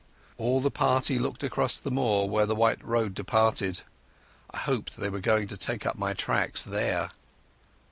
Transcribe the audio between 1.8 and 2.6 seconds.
moor where the